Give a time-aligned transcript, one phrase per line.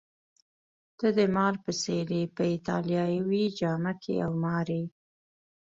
[0.97, 4.85] ته د مار په څېر يې، په ایټالوي جامه کي یو مار یې.